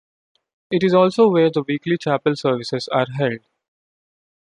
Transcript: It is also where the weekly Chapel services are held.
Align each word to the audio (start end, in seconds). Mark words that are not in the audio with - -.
It 0.71 0.81
is 0.83 0.95
also 0.95 1.27
where 1.27 1.51
the 1.51 1.61
weekly 1.61 1.95
Chapel 1.95 2.35
services 2.35 2.87
are 2.87 3.05
held. 3.05 3.45